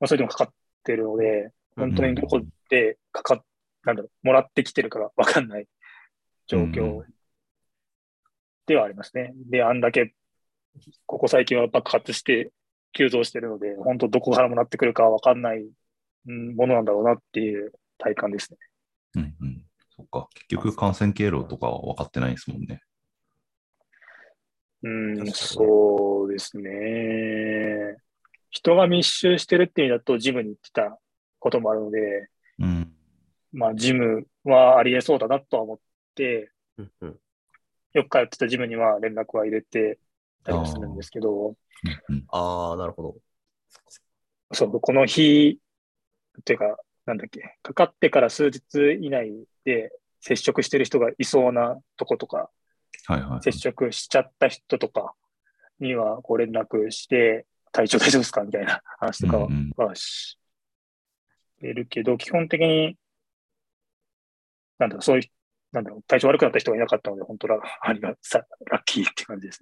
[0.03, 3.41] まあ、それでもかかってるので、本当にどこでかかっ、
[3.85, 5.67] なんだろう、もらってきてるかがわかんない
[6.45, 7.03] 状況
[8.65, 9.31] ではありますね。
[9.49, 10.13] で、あんだけ、
[11.05, 12.51] ここ最近は爆発して
[12.91, 15.65] 急増してるので、本当どこからもらってくるかわかんない
[16.27, 18.57] うんものなんだろうなっていう体感ですね。
[19.15, 19.65] うんうん。
[19.95, 20.27] そっか。
[20.33, 22.81] 結局感染経路とかは分かってないですもんね。
[24.81, 24.89] う
[25.23, 28.03] ん、そうですね。
[28.53, 30.99] 人が密集してるっていう意味だと、ジムに行ってた
[31.39, 32.93] こともあるので、うん。
[33.51, 35.79] まあ、ジムはありえそうだなとは思っ
[36.13, 37.19] て、うんうん。
[37.93, 39.97] よく通ってたジムには連絡は入れて
[40.43, 41.55] たりはするんですけど、
[42.29, 43.15] ああ、なるほど。
[44.53, 45.59] そう、この日、
[46.41, 48.61] っていうか、なんだっけ、かかってから数日
[49.01, 49.33] 以内
[49.65, 52.51] で接触してる人がいそうなとことか、
[53.07, 53.43] はいはいはい。
[53.43, 55.13] 接触しちゃった人とか
[55.79, 58.43] にはご連絡して、体調大丈夫ですか？
[58.43, 60.39] みたいな話とかうんうんはし、
[61.59, 62.97] てるけど、基本的に、
[64.77, 65.29] なんだろう、そういう、
[65.71, 69.61] なんだろう、体調悪くなった人がいなかったので、本当ラありがさラッキーって感じです。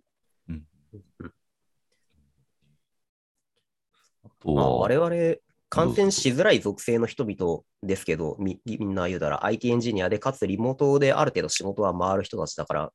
[4.24, 5.38] あとまあ、は、我々、
[5.70, 12.94] 感染しづらい属性の人々ですけど、みみんな言うたら IT エンジニアで、かつリモートである程度仕事は回る人たちだから、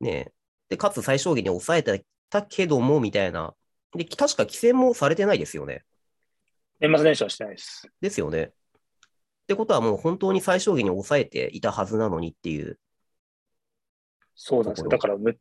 [0.00, 0.32] ねえ。
[0.70, 3.54] で、かつ最小限に抑えてたけども、みたいな。
[3.94, 5.84] で、確か規制もされてないですよね。
[6.80, 7.88] 年末年始はしてないです。
[8.00, 8.42] ですよね。
[8.42, 8.50] っ
[9.46, 12.78] てことはもう本当に最小限に抑えていたはずなのにっていう。
[14.34, 14.88] そうなんですよ。
[14.88, 15.34] だからむっ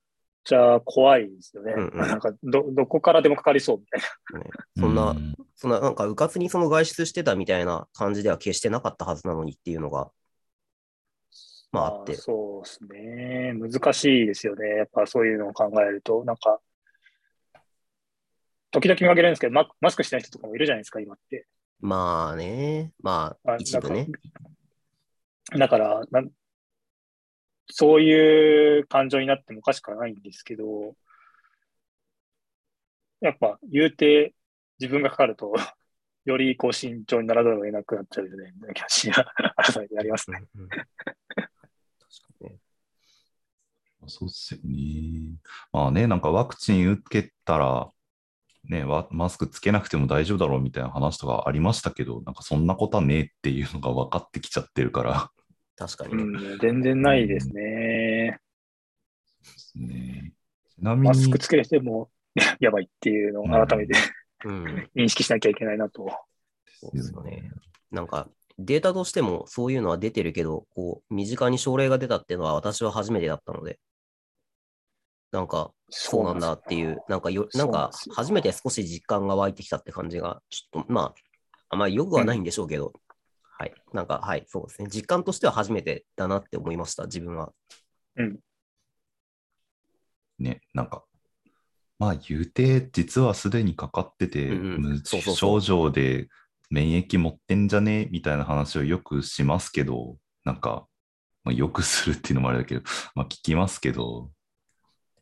[0.44, 1.74] ちゃ怖いですよね。
[1.76, 4.02] うんうん なんかど、どこからでもかかりそうみたい
[4.34, 4.40] な。
[4.40, 10.12] ね、そんな、うんそんな、なんか、うかつにその外出してたみたいな感じでは決してなかったはずなのにっていうのが、
[11.72, 12.16] まああって。
[12.16, 13.54] そうですね。
[13.54, 14.68] 難しいですよね。
[14.70, 16.60] やっぱそういうのを考えると、なんか、
[18.71, 21.47] 時々見かけるんですけど、ママスクしてない人とかもいるじゃないですか、今って。
[21.79, 24.08] まあね、まああ、一部ね。
[25.58, 26.29] だからなん、
[27.67, 30.95] そういう感情になってもおかしくはないんですけど、
[33.21, 34.34] やっぱ言うて
[34.79, 35.53] 自分がかかると、
[36.25, 39.25] よりこう慎重にならざるを得なくなっちゃうよね、みたいな気がし改
[39.84, 40.43] めてありますね。
[40.55, 40.88] うんうん確か
[42.41, 42.60] にね。
[44.08, 45.38] そうっすよね。
[45.71, 47.91] まあね、なんかワクチン受けたら、
[48.69, 55.32] ね、わマスクつけなくても大丈夫だろうみたいな話とかありましたけど、なんかそんなことはねえっていうのが分かってきちゃってるから
[55.75, 56.55] 確かにうね。
[56.55, 58.38] ん、全然ないですね。
[59.75, 60.34] ね。
[60.75, 62.10] ちなみに、マスクつけても
[62.60, 63.95] やばいっていうのを改めて
[64.45, 64.89] うん。
[64.95, 66.08] 認識しなきゃいけないなと。
[66.79, 67.51] そうですよね。
[67.91, 68.29] なんか、
[68.60, 73.79] データとしてもそういうのは出てるけど、こう、身近に症例が出たっていうのは私は初めてだったので、
[75.32, 81.15] なんか、そうなんだっていう、なんかよ、なんか、初めて少し実感が湧いてきたって感じが、ちょっと、まあ、
[81.70, 82.94] あまりよくはないんでしょうけど、
[83.60, 83.74] はい。
[83.94, 84.88] なんか、はい、そうですね。
[84.89, 87.52] 実感としては初めてだなって思いました、自分は。
[88.15, 88.39] うん。
[90.39, 91.04] ね、なんか、
[92.00, 96.30] まあ言うて、実はすでにかかってて、うんうん無症状で
[96.70, 100.15] 免疫持ってんじゃねみたいな話をよくしますけど、
[100.46, 100.88] なんか、
[101.44, 102.82] まあ、よくするっていうのもあれだけど、
[103.15, 104.32] まあ聞きますけど、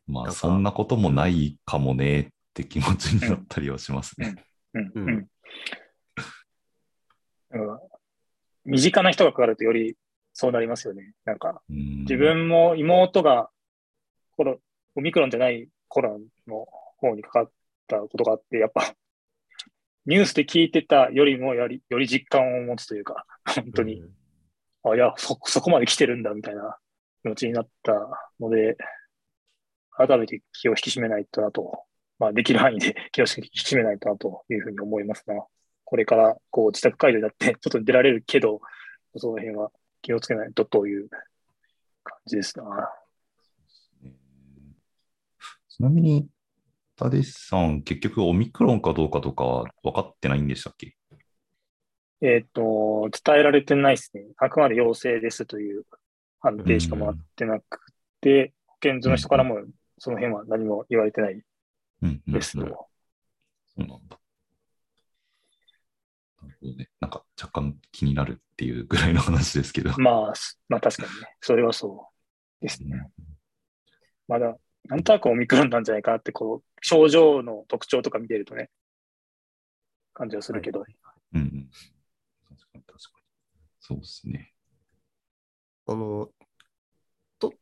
[0.08, 4.34] まあそんなこともないかもねって気持ちになったりはしますね。
[8.64, 9.96] 身近な人がかかるとより
[10.40, 11.14] そうなりますよね。
[11.24, 12.00] なんか、うん。
[12.02, 13.50] 自分も妹が
[14.36, 14.60] コロ、
[14.94, 16.16] オミクロンじゃないコロ
[16.46, 16.64] ナの
[16.98, 17.50] 方にかかっ
[17.88, 18.94] たことがあって、やっぱ、
[20.06, 24.12] ニュースで聞いてたよりもより、より実感を持つというか、 本当に、うん。
[24.92, 26.78] あ、いや、そ、そこまで来てるんだみたいな
[27.22, 27.92] 気持ちになった
[28.38, 28.76] ので、
[29.98, 31.82] 改めて気を引き締めないとなと、
[32.20, 35.44] まあ、できる範囲で 気を引き締めないとなというふうに思いますな。
[35.84, 38.60] これから、こう、自宅解除になって、外に出られるけど、
[39.16, 41.08] その辺は気をつけないとという
[42.04, 42.92] 感じですな。
[45.68, 46.28] ちなみに、
[46.94, 50.94] タデシさん、結局オミクロンかどうかとかは分かってないんでしたっけ？
[52.20, 54.24] えっ、と、伝えられてないですね。
[54.36, 55.86] あくまで陽性ですという
[56.40, 59.60] 判定しか回ってなくて、保健所の人からも
[59.98, 61.40] その辺は何も言われてない
[62.02, 62.64] うんうんですと。
[62.64, 64.18] うんそうなんだ。
[66.42, 66.88] なるほどね。
[67.00, 69.92] なんか若干気になるっていうぐらいの話ですけど。
[69.98, 72.08] まあ、すまあ確かにね、それはそ
[72.60, 72.90] うですね。
[73.18, 73.24] うん
[74.28, 78.68] まだ、なんとなくオミクロンなんじゃないかなって、こう、症状の特徴とか見てるとね、
[80.12, 80.84] 感じはするけど。
[81.32, 81.70] うんうん。
[82.48, 83.24] 確かに確かに。
[83.80, 84.52] そうですね。
[85.86, 86.28] その、
[87.38, 87.54] と、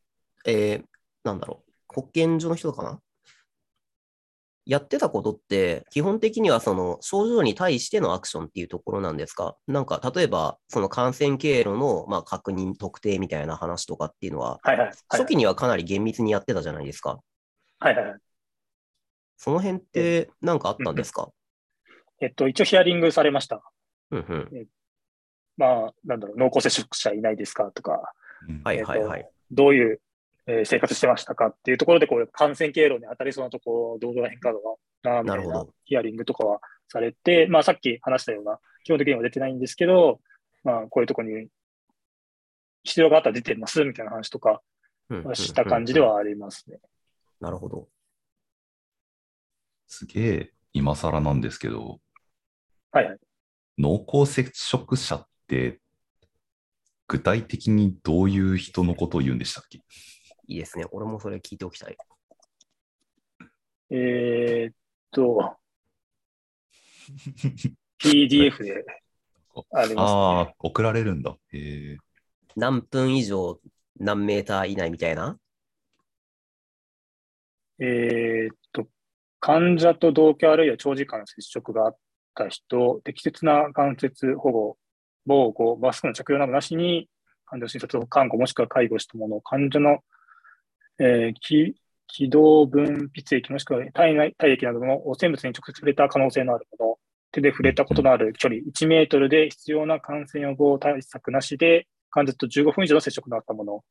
[0.45, 0.85] えー
[1.23, 1.66] なんだろう、
[1.97, 2.99] 保健所の人かな？
[4.67, 9.55] やってたことって、基本的にはその症状に対してのアクションっていうところなんですか？
[9.65, 14.87] なんか、例えば、その感染経路の、まあ、確認、特定みたいな話とかっていうのは、はいはい。
[14.87, 17.19] はい初期にはかなり厳密にやってたじゃないですか。
[17.79, 18.19] はいはいはい。
[19.37, 21.29] その辺って何かあったんですか？
[22.21, 23.63] えっと、一応ヒアリングされました。
[24.11, 24.67] うんうん。
[25.55, 27.71] まあ、なんだろう、濃厚接触者いないですか？
[27.71, 28.13] とか、
[28.47, 29.29] うんはいはいはい。
[29.49, 30.01] どういう、
[30.47, 34.59] えー生活してましたかっていうところで、こう、感染経路に当たりそうなところ、どうら変かと
[35.03, 40.21] かな、みたいななるほどヒアリングとかはされて、まあ、さっき話したような、基本的には出てないんですけど、
[40.63, 41.47] まあ、こういうところに
[42.83, 44.61] 必要があったら出てます、みたいな話とか
[45.33, 46.79] した感じではありますね。
[47.39, 47.89] なるほど。
[49.87, 51.99] すげえ今更なんですけど、
[52.91, 53.17] はいはい。
[53.77, 55.79] 濃厚接触者って
[57.07, 59.79] 具体的にどういう人のことを言うんでしたっけ？
[60.47, 60.85] いいですね。
[60.91, 61.97] 俺もそれ聞いておきたい。
[63.89, 64.73] えーっ
[65.11, 65.55] と、
[67.99, 69.63] PDF でか。
[69.73, 71.35] あります、ああ、送られるんだ。
[72.55, 73.59] 何分以上、
[73.99, 75.37] 何メーター以内みたいな？
[77.79, 78.87] えーっと、
[79.39, 81.97] 患者と同居あるいは長時間接触があっ
[82.35, 84.77] た人、適切な関節保護、
[85.25, 87.09] 防護、マスクの着用などなしに、
[87.45, 89.99] 患者の診察を看護もしくは介護したもの、患者の、
[90.99, 91.75] えー気
[92.07, 96.97] 気道分泌液もしくは体内体液などの汚染物に直接触れた可能性のあるもの、
[97.31, 103.83] 手で触れたことのある距離1メートルで必要な感染予防対策なしで、患者と15分以上の接触のあったもの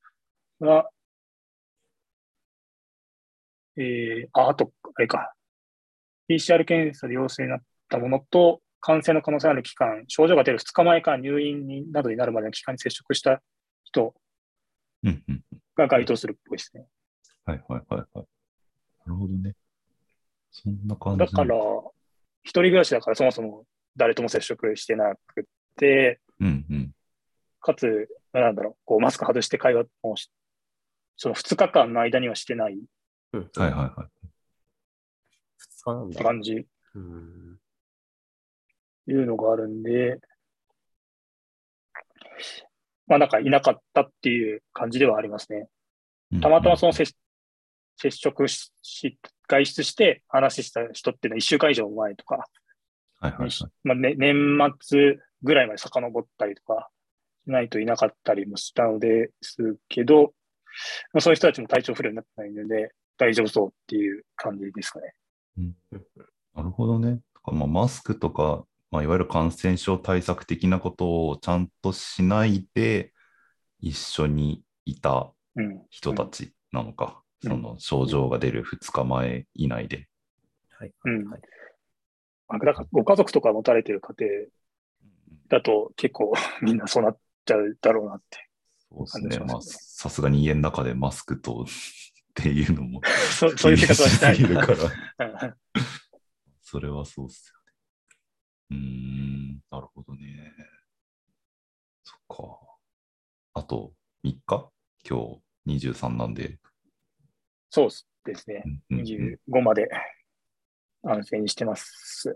[0.60, 0.88] が、
[3.76, 5.34] えー、あ、あと、あれか。
[6.28, 13.42] PCR 検査で陽性になったものと、感染の可能性のある期間、症状が出る2日前から入院になどになるまでの期間に接触した
[13.84, 14.14] 人。
[15.76, 16.86] が該当するっぽいですね。
[17.46, 18.26] はいはいはいはい。
[19.06, 19.54] なるほどね。
[20.50, 21.18] そんな感じ。
[21.20, 21.56] だから、
[22.42, 23.64] 一人暮らしだからそもそも
[23.96, 26.92] 誰とも接触してなくて、うんうん。
[27.60, 30.30] かつ、なんだろう、こうマスク外して会話もし、
[31.16, 32.76] その2日間の間にはしてないっ
[33.32, 33.50] うん。
[33.54, 34.26] はいはいはい。
[35.58, 36.18] 2日なんだ。
[36.18, 37.58] て感じ、うん。
[39.08, 40.18] いうのがあるんで、
[43.06, 45.68] まあなんかいなかったっていう感じではありますね。
[46.42, 47.12] たまたまその接
[47.96, 52.46] 接触し、し外出して話した人っていうのは1週間以上前とか、
[53.20, 53.50] はいはいはい。
[53.84, 56.90] まあね、年末ぐらいまで遡ったりとか
[57.44, 60.34] しないといなかったりもしたのですけど、
[61.12, 65.14] まあ、そういう人たちも体調不良になってないので大丈夫そうっていう感じですかね。
[66.54, 67.20] なるほどね。
[67.44, 73.12] まあマスクとか、まあ、いわゆる感染症対策的なことをちゃんとしないで
[73.80, 75.82] 一緒にいたうん。
[75.88, 80.08] 人たちなのか、うんその症状が出る2日前以内で。
[80.70, 80.92] はい。
[81.04, 81.40] うんはい。
[82.48, 84.30] まあだからご家族とか持たれてる家庭
[85.48, 86.32] だと結構
[86.62, 88.48] みんなそうなっちゃうだろうなって。
[88.88, 89.46] そうですね。
[89.46, 91.66] まあ、さすがに家の中でマスクと っ
[92.34, 93.00] ていうのも
[93.38, 94.66] そそういう生活はしたいるか
[95.18, 95.46] ら。
[95.46, 95.54] うん
[96.68, 97.66] それはそうっすよね。
[98.70, 100.52] うーん、なるほどね。
[102.02, 102.58] そっか。
[103.54, 104.72] あと3日？
[105.08, 106.58] 今日23なんで。
[107.76, 107.88] そう
[108.24, 108.62] ですね。
[108.64, 109.90] うんうんうん25まで
[111.02, 112.34] 安静にしてます。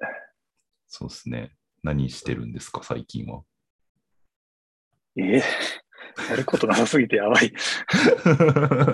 [0.87, 1.57] そうですね。
[1.83, 3.42] 何してるんですか、最近は？
[5.16, 5.38] え？
[5.38, 5.42] え
[6.29, 7.55] やることなさすぎてやばい。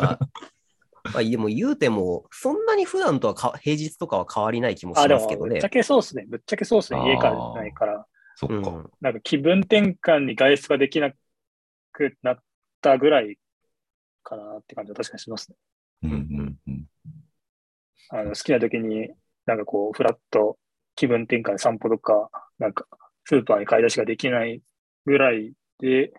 [0.01, 0.21] あ
[1.13, 5.69] まあ、でも言うても、そんなに普段とはか平日とかは変わりない気もあ、しますけどねぶっちゃ。
[5.69, 6.27] けそうですね。
[6.29, 7.01] ぶっちゃけそうですね。
[7.09, 8.07] 家からじゃないから。
[8.37, 8.55] そっか。
[8.57, 11.11] うんなんか気分転換に外出ができな
[11.91, 12.39] くなっ
[12.81, 13.37] たぐらい
[14.23, 15.57] かなって感じは確かにしますね。
[16.03, 16.87] うんうんうん。
[18.11, 19.11] あの好きな時に、
[19.47, 20.59] なんかこう、フラッと
[20.95, 22.87] 気分転換で散歩とか、なんか
[23.25, 24.63] スーパーに買い出しができない
[25.05, 26.13] ぐらいで、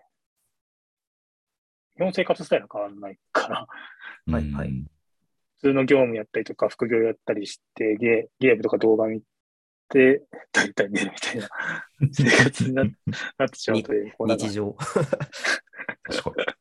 [1.96, 3.66] 基本生活スタイルは変わらないから、
[4.32, 4.86] はいはいうん
[5.60, 9.22] 普通の業務やったりとか、副業やったりして、ゲゲームとか動画見
[9.88, 11.48] て、大体寝るみたいな
[12.12, 14.72] 生活にななってしまうという、日常。
[14.74, 16.57] 確かに。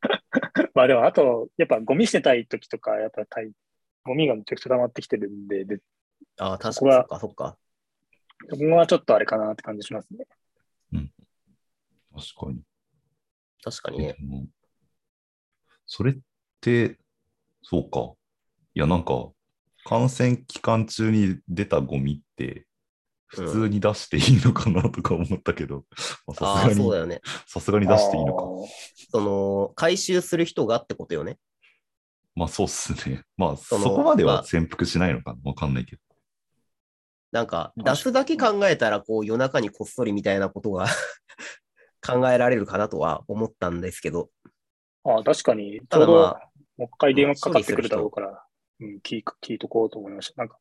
[0.78, 3.52] まあでも、あと、やっぱゴミ捨てたい時とか、やっぱたい
[4.04, 5.80] ゴミがめちゃくちゃ溜まってきてるんで、で、
[6.38, 7.58] ああ、確そこはかに、そっか、
[8.48, 8.52] そっか。
[8.52, 10.28] そこはちょっとあれかなって感じしますね。
[12.13, 12.62] 確かに。
[13.63, 14.16] 確かにね。
[15.88, 16.18] それっ
[16.62, 17.00] て、
[17.63, 18.13] そうか。
[18.76, 19.32] いや、なんか、
[19.84, 22.67] 感染期間中に出たゴミって、
[23.28, 25.86] 普通に出していいのかなとか思ったけど、
[26.34, 27.22] さすがに、そうだよね。
[27.46, 28.44] さすがに出していいのか。
[29.12, 31.38] その、回収する人がってことよね。
[32.36, 33.24] まあそうっすね。
[33.36, 36.02] まあそこまでまあは潜伏しないのかなわかんないけど。
[37.32, 40.88] なんか、出すだけ考えたら、こう、夜中にこっそりみたいなことが
[42.02, 44.30] 考えられるかなとは思ったんですけど、
[45.04, 48.46] ああ、確かに、ちただょうど、まあ、もう一回電話かかってくるだろうから、
[48.80, 50.42] うん、聞い聞いとこうと思いました。
[50.42, 50.58] なんか、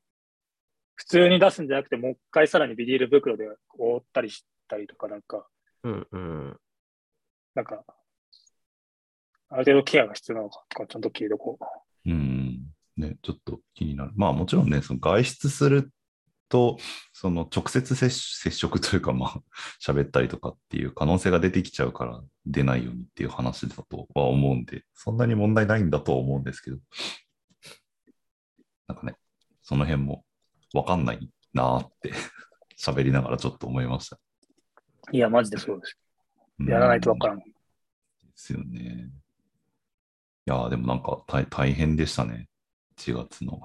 [0.96, 3.46] 普通に出すんじゃなくて、もう一回さらにビニール袋で
[3.78, 5.46] 覆ったりしたりとか、なんか、
[5.84, 6.56] うんうん。
[7.54, 7.84] なんか、
[9.48, 11.58] ある程度ケアが必要なのかとか、ちゃんと聞いとこ
[12.06, 12.10] う。
[12.10, 12.66] うん。
[12.96, 14.12] ね、ちょっと気になる。
[14.16, 15.92] まあもちろんね、その外出する
[16.48, 16.78] と、
[17.12, 19.42] その直接接接触というか、まあ
[19.80, 26.78] 喋ったりとかっていう可能性が出てきちゃうから出ないようにっていう話だとは思うんで、そんなに問題ないんだとは思うんですけど、
[28.88, 29.16] なんかね、
[29.62, 30.24] その辺も
[30.76, 32.12] わかんないなーって
[32.78, 34.18] 喋りながらちょっと思いました。
[35.12, 35.98] いや、マジでそうです。
[36.58, 37.38] うんやらないとわからん。
[37.38, 37.44] で
[38.34, 39.10] すよね。
[40.46, 42.48] いやーでもなんか大大変でしたね。
[42.96, 43.60] 1月の。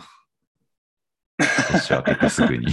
[1.71, 2.67] 年明けてすぐに。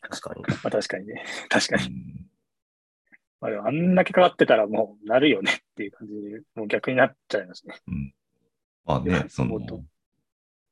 [0.00, 0.42] 確かに。
[0.42, 1.24] まあ確かにね。
[1.48, 1.86] 確かに。
[1.86, 2.22] うん
[3.42, 7.74] まあ、あんだけかかってたらもうなるよねっていう感じで、もう逆になっちゃいますね。
[7.88, 8.14] うん。
[8.84, 9.58] まあねその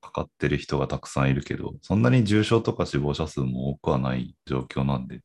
[0.00, 5.20] かかってる人がたくさんいるけど、そんなに重症とか死亡者数も多くはない状況なんで、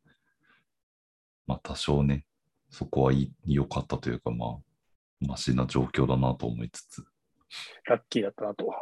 [1.48, 2.26] まあ多少ね、
[2.70, 3.14] そこは
[3.46, 4.58] 良かったというか、まあ、
[5.22, 7.06] マシな状況だなと思いつつ、
[7.86, 8.74] ラッキーだったなと。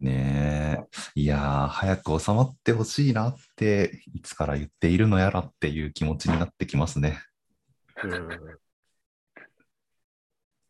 [0.00, 1.20] ねえ。
[1.20, 7.20] いやー、早く収まってほしいなって、いつから言っているのやらっていう気持ちになってきますね。
[8.02, 8.28] うん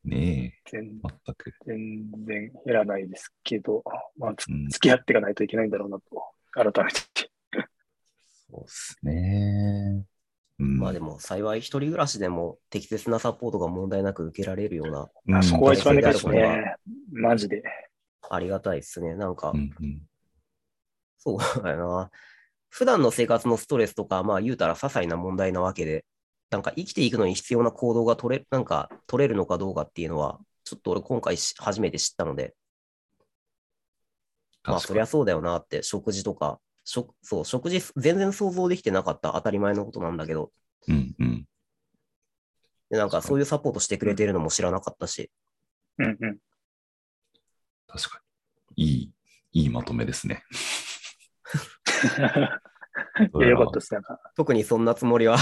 [0.05, 1.55] ねえ、全全く。
[1.67, 3.83] 全然減らないですけど、
[4.17, 6.03] まあ、つうん付き合っていかないといけないんだろうなと、
[6.53, 7.31] 改めて。
[8.51, 10.05] そうっすね。
[10.59, 16.75] うん、まあでも幸い一人暮らしでも適切なサポートが問題なく受けられるようなうん、そこが一番でかいですね。
[17.13, 17.63] マジで。
[18.29, 19.15] ありがたいですね。
[19.15, 20.03] なんかう、んうん
[21.23, 22.11] そうだよな。
[22.71, 26.07] 普段の生活のストレスとか、まあ言うたら些細な問題なわけで、
[26.51, 32.55] なんか生きていくのに必要な行動が取れなんか取れるのかどうかっていうのは、ちょっと俺今回し初めて知ったので、
[34.65, 40.51] まあそりゃそうだよなって、食事とか、食そう、食事全然想像できてなかった当たり前のことなんだけど、
[40.89, 41.47] うんうん。
[42.91, 45.31] でなんかそういうサポートしてくれてるのも知らなかったし、
[45.99, 46.39] うんうん。
[47.87, 48.21] 確か
[48.77, 48.85] に。
[48.85, 49.13] いい、
[49.53, 50.43] いいまとめですね。
[53.33, 53.95] よかったです。
[53.95, 55.37] なんか、特にそんなつもりは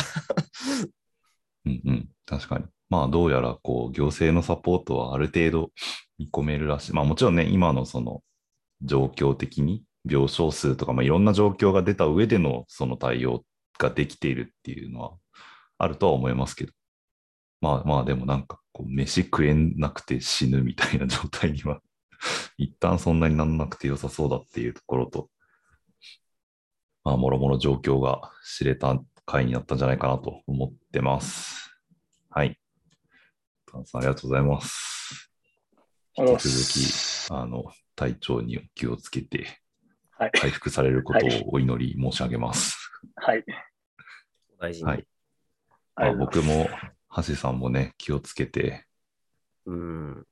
[1.66, 2.08] うんうん。
[2.26, 2.64] 確かに。
[2.90, 5.70] まあ、どうやら、こう、行政のサポートはある程度
[6.18, 6.92] 見込めるらしい。
[6.92, 8.22] まあ、もちろんね、今のその、
[8.82, 13.44] 状況的に、病床数とか、まあ、いろんな状況が出た上での、その対応
[13.78, 15.12] ができているっていうのは、
[15.78, 16.72] あるとは思いますけど。
[17.60, 21.80] まあまあ、でもなんか、こう、飯食えなくて死ぬみたいな状態には、
[22.56, 25.30] 一旦そんなになんなくて良さそうだっていうところと、
[27.04, 31.70] まあ、もろもろ状況が知れた回になったんじゃないかなと思ってます。
[32.30, 32.58] はい。
[33.70, 35.30] タンさん、ありがとうございます。
[36.16, 37.64] 引き続き、あの、
[37.94, 39.60] 体調に気をつけて、
[40.12, 40.30] はい。
[40.32, 42.90] 回復されることをお祈り申し上げます。
[43.16, 43.44] はい。
[44.58, 44.88] 大事に。
[44.88, 45.06] はい
[46.00, 46.68] ありまあ、僕も、
[47.16, 48.86] 橋さんもね、気をつけて
[49.66, 50.26] うん。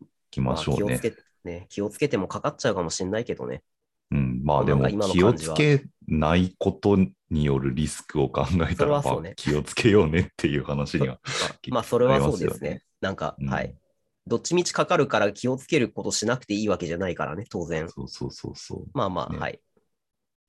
[0.00, 0.98] いきましょうね。
[1.00, 1.66] 気をつけね。
[1.68, 3.62] 気をつけてもかかっちゃうかもしれないけどね。
[4.10, 6.96] うん、まあでも気をつけないこと
[7.30, 11.14] によるリスクを考えたら、ねまあ気をつけようねっていう話には。
[11.14, 12.82] まあ、まあそれはそうですね。
[13.00, 13.74] なんか、うんはい。
[14.26, 17.88] どっちみちかかるから気をつけることしなくていいわけじゃないからね、当然。
[17.88, 18.82] そうそうそうそう。
[18.82, 19.60] っまあまあ、ねはい。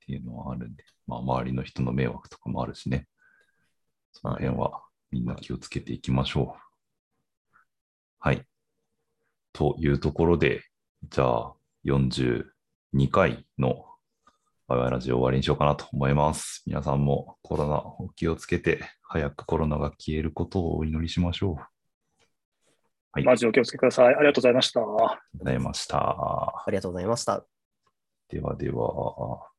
[0.06, 3.06] ていうのはあるんで、まあ周りの人の迷惑とかもあるしね。
[4.12, 7.56] その辺はみんな気をつけていきましょう。
[8.18, 8.44] はい。
[9.52, 10.62] というところで、
[11.08, 11.54] じゃあ
[11.84, 12.44] 42
[13.10, 13.86] 回の
[14.70, 16.62] ワイワイラジオ終わりにしようかなと思います。
[16.64, 21.54] 皆さんもコロナお気をつけて、早くコロナが消えることをお祈りしましょう。
[23.10, 24.14] はいマジお気をつけください。
[24.14, 24.80] ありがとうございました。
[24.80, 25.98] ありがとうございました。
[25.98, 27.44] ありがとうございました。
[28.28, 29.49] ではでは。